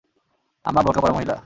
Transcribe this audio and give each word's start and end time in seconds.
আম্মা 0.65 0.81
বোরকা 0.85 1.01
পরা 1.03 1.13
মহিলা? 1.13 1.35